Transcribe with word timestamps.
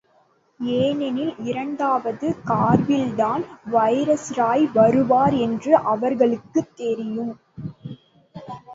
ஏனெனில் 0.59 1.35
இரண்டாவது 1.37 2.35
காரிவில்தான் 2.45 3.45
வைஸ்ராய் 3.71 4.71
வருவார் 4.73 5.33
என்று 5.33 5.75
அவர்களுக்குத் 5.75 6.75
தெரியும். 6.75 7.39